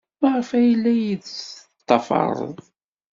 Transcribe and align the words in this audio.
Maɣef 0.21 0.49
ay 0.59 0.69
la 0.75 0.93
iyi-tettḍafared? 0.95 2.57